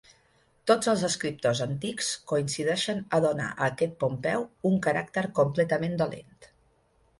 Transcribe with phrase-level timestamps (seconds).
[0.69, 6.45] Tots els escriptors antics coincideixen a donar a aquest Pompeu un caràcter completament dolent.